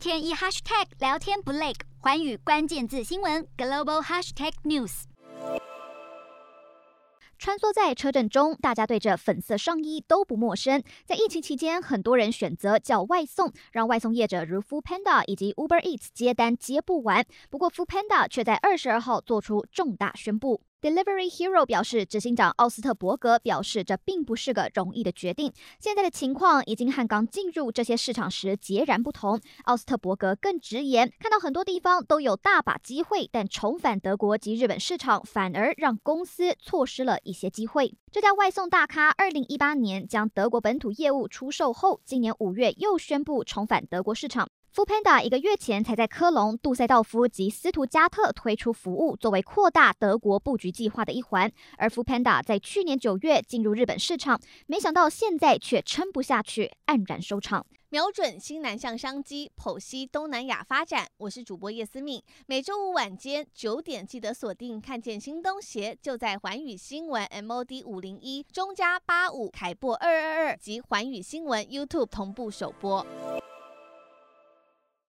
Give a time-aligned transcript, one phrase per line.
[0.00, 5.02] 天一 hashtag 聊天不累，寰宇关键字新闻 global hashtag news。
[7.38, 10.82] 穿梭在车阵中，大家对这粉色上衣都不陌生。
[11.04, 17.26] 在疫情期间，很多人选择叫外送，让外送业者如 Foodpanda 以及 Uber Eats 接单接不完。
[17.50, 20.62] 不过 Foodpanda 却在二十二号做出重大宣布。
[20.82, 25.52] Delivery Hero 表示，执行长奥斯特伯格表示，这并不是个容易的决定。
[25.78, 29.38] 现在的情况已经和刚进入这些市场时截然不同。
[29.64, 37.94] 奥斯特伯格更直言，看到很多地方都有大把机会，但重返德国及日本市场反而让公司错失了一些机会。
[38.10, 44.48] 这家外送大咖，二零一八年将德国本土业务出售后，今年五月又宣布重返德国市场。
[44.72, 51.50] Foodpanda 一个月前才在科隆、杜塞道夫及斯图加特推出服务，作为扩大德国布局计划的一环。
[51.76, 57.66] 而 Foodpanda 在去年九月进入日本市场，没想到现在却撑不下去，黯然收场。
[57.88, 61.08] 瞄准新南向商机，剖析东南亚发展。
[61.16, 64.80] 我是主播叶思敏，每周五晚间九点记得锁定。
[64.80, 73.04] 看见新东协就在环宇新闻 MOD 五零一中加八五凯播二二二及环宇新闻 YouTube 同步首播。